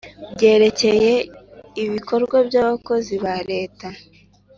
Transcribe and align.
byerekeye 0.33 1.13
ibikorwa 1.83 2.37
by’abakozi 2.47 3.13
ba 3.23 3.35
leta, 3.51 3.87